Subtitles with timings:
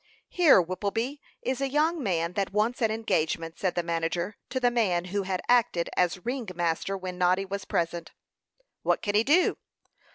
[0.29, 4.71] "Here, Whippleby, is a young man that wants an engagement," said the manager to the
[4.71, 8.11] man who had acted as ring master when Noddy was present.
[8.81, 9.57] "What can he do?"